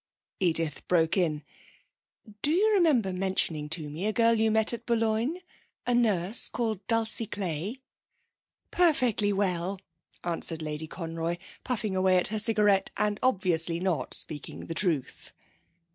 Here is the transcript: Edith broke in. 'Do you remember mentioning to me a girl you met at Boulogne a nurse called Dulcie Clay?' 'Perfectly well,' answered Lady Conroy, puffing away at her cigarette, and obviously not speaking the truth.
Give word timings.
Edith 0.39 0.87
broke 0.87 1.15
in. 1.15 1.43
'Do 2.41 2.49
you 2.49 2.73
remember 2.73 3.13
mentioning 3.13 3.69
to 3.69 3.87
me 3.87 4.07
a 4.07 4.11
girl 4.11 4.33
you 4.33 4.49
met 4.49 4.73
at 4.73 4.87
Boulogne 4.87 5.41
a 5.85 5.93
nurse 5.93 6.49
called 6.49 6.79
Dulcie 6.87 7.27
Clay?' 7.27 7.81
'Perfectly 8.71 9.31
well,' 9.31 9.77
answered 10.23 10.63
Lady 10.63 10.87
Conroy, 10.87 11.37
puffing 11.63 11.95
away 11.95 12.17
at 12.17 12.29
her 12.29 12.39
cigarette, 12.39 12.89
and 12.97 13.19
obviously 13.21 13.79
not 13.79 14.15
speaking 14.15 14.61
the 14.61 14.73
truth. 14.73 15.33